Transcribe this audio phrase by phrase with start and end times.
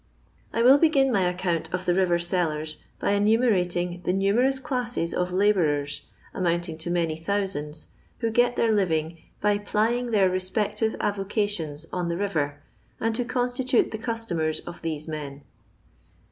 [0.51, 5.31] I will begin my account of the river sellers by enumerating the numerous classes of
[5.31, 6.01] labourers,
[6.33, 12.17] amounting to many thousands, who get their living by plying their respective avocations on the
[12.17, 12.63] river,
[12.99, 15.43] and who .constitute the customers of these men.